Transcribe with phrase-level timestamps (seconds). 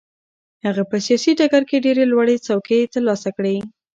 [0.65, 3.55] هغه په سیاسي ډګر کې ډېرې لوړې څوکې ترلاسه کړې.